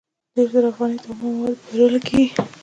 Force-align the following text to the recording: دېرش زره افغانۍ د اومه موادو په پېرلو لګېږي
دېرش 0.35 0.49
زره 0.53 0.67
افغانۍ 0.71 0.97
د 1.03 1.05
اومه 1.09 1.29
موادو 1.33 1.57
په 1.59 1.63
پېرلو 1.67 1.93
لګېږي 1.95 2.25